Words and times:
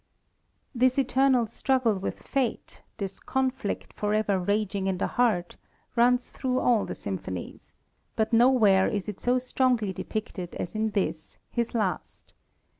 This 0.73 0.97
eternal 0.97 1.45
struggle 1.45 1.93
with 1.93 2.23
fate, 2.23 2.81
this 2.97 3.19
conflict 3.19 3.93
forever 3.93 4.39
raging 4.39 4.87
in 4.87 4.97
the 4.97 5.05
heart, 5.05 5.57
runs 5.95 6.29
through 6.29 6.57
all 6.59 6.85
the 6.87 6.95
Symphonies, 6.95 7.75
but 8.15 8.33
nowhere 8.33 8.87
is 8.87 9.07
it 9.07 9.19
so 9.19 9.37
strongly 9.37 9.93
depicted 9.93 10.55
as 10.55 10.73
in 10.73 10.89
this, 10.89 11.37
his 11.51 11.75
last. 11.75 12.33